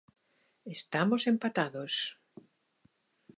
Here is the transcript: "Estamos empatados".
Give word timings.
"Estamos 0.75 1.21
empatados". 1.33 1.93